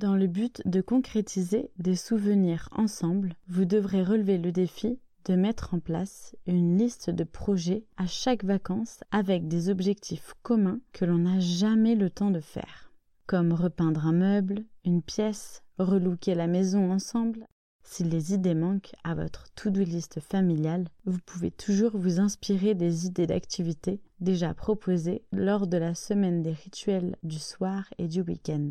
[0.00, 5.74] Dans le but de concrétiser des souvenirs ensemble, vous devrez relever le défi de mettre
[5.74, 11.18] en place une liste de projets à chaque vacances avec des objectifs communs que l'on
[11.18, 12.90] n'a jamais le temps de faire,
[13.26, 17.46] comme repeindre un meuble, une pièce, relooker la maison ensemble.
[17.82, 23.06] Si les idées manquent à votre to-do list familiale, vous pouvez toujours vous inspirer des
[23.06, 28.70] idées d'activités déjà proposées lors de la semaine des rituels du soir et du week-end.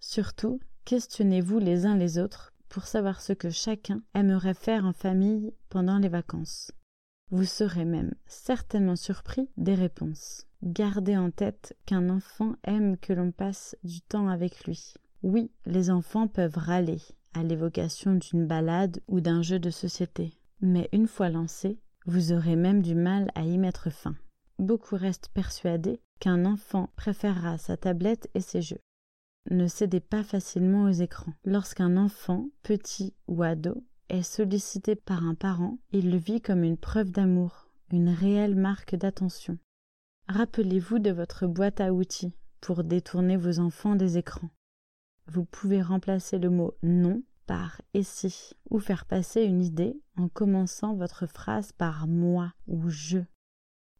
[0.00, 5.52] Surtout, questionnez-vous les uns les autres pour savoir ce que chacun aimerait faire en famille
[5.68, 6.72] pendant les vacances.
[7.30, 10.46] Vous serez même certainement surpris des réponses.
[10.62, 14.94] Gardez en tête qu'un enfant aime que l'on passe du temps avec lui.
[15.22, 17.00] Oui, les enfants peuvent râler
[17.34, 20.34] à l'évocation d'une balade ou d'un jeu de société.
[20.60, 24.14] Mais une fois lancé, vous aurez même du mal à y mettre fin.
[24.58, 28.80] Beaucoup restent persuadés qu'un enfant préférera sa tablette et ses jeux.
[29.50, 31.32] Ne cédez pas facilement aux écrans.
[31.44, 36.76] Lorsqu'un enfant, petit ou ado, est sollicité par un parent, il le vit comme une
[36.76, 39.58] preuve d'amour, une réelle marque d'attention.
[40.28, 44.50] Rappelez-vous de votre boîte à outils pour détourner vos enfants des écrans.
[45.26, 50.28] Vous pouvez remplacer le mot non par et si, ou faire passer une idée en
[50.28, 53.18] commençant votre phrase par moi ou je,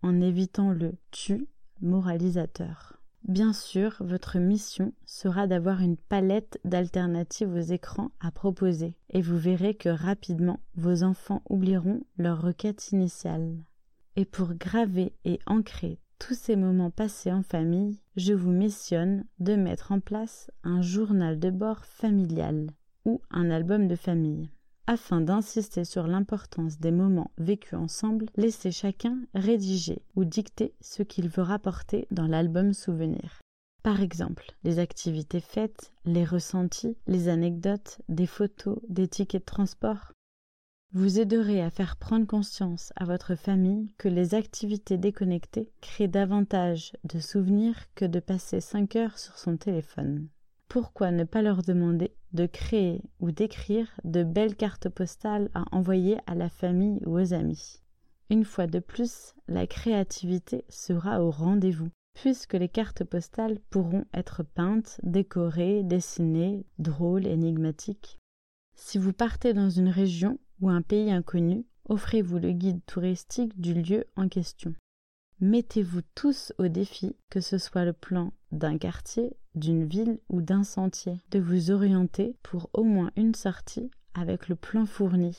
[0.02, 1.48] en évitant le tu
[1.80, 3.00] moralisateur.
[3.24, 9.36] Bien sûr, votre mission sera d'avoir une palette d'alternatives aux écrans à proposer, et vous
[9.36, 13.56] verrez que rapidement vos enfants oublieront leur requête initiale.
[14.16, 19.54] Et pour graver et ancrer tous ces moments passés en famille, je vous missionne de
[19.54, 22.68] mettre en place un journal de bord familial
[23.04, 24.50] ou un album de famille.
[24.86, 31.28] Afin d'insister sur l'importance des moments vécus ensemble, laissez chacun rédiger ou dicter ce qu'il
[31.28, 33.40] veut rapporter dans l'album souvenir.
[33.82, 40.12] Par exemple, les activités faites, les ressentis, les anecdotes, des photos, des tickets de transport.
[40.92, 46.92] Vous aiderez à faire prendre conscience à votre famille que les activités déconnectées créent davantage
[47.04, 50.28] de souvenirs que de passer 5 heures sur son téléphone
[50.70, 56.18] pourquoi ne pas leur demander de créer ou d'écrire de belles cartes postales à envoyer
[56.26, 57.80] à la famille ou aux amis
[58.28, 64.42] Une fois de plus, la créativité sera au rendez-vous, puisque les cartes postales pourront être
[64.42, 68.18] peintes, décorées, dessinées, drôles, énigmatiques.
[68.74, 73.74] Si vous partez dans une région ou un pays inconnu, offrez-vous le guide touristique du
[73.74, 74.74] lieu en question.
[75.42, 80.64] Mettez-vous tous au défi, que ce soit le plan d'un quartier, d'une ville ou d'un
[80.64, 85.34] sentier, de vous orienter pour au moins une sortie avec le plan fourni.